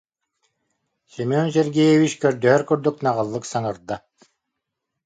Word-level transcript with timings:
Семен 1.15 1.47
Сергеевич 1.57 2.13
көрдөһөр 2.23 2.63
курдук 2.71 2.95
наҕыллык 3.05 3.45
саҥарда 3.51 3.95